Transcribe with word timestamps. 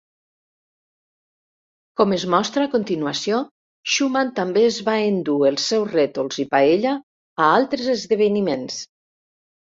Com 1.99 2.13
es 2.15 2.23
mostra 2.33 2.63
a 2.69 2.71
continuació, 2.75 3.41
Schuman 3.95 4.31
també 4.39 4.63
es 4.69 4.79
va 4.87 4.95
endur 5.09 5.35
els 5.49 5.67
seus 5.73 5.93
rètols 5.97 6.39
i 6.45 6.47
paella 6.55 6.95
a 7.45 7.51
altres 7.59 7.91
esdeveniments 7.97 8.79